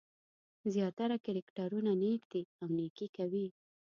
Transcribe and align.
زیاتره 0.73 1.15
کرکټرونه 1.25 1.91
نېک 2.01 2.21
دي 2.31 2.41
او 2.61 2.65
نېکي 2.77 3.07
کوي. 3.17 3.47